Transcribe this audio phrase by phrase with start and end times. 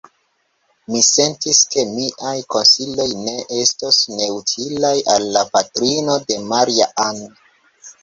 [0.93, 7.27] Mi sentis, ke miaj konsiloj ne estos neutilaj al la patrino de Maria-Ann.